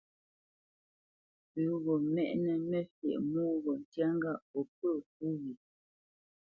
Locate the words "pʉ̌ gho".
1.51-1.95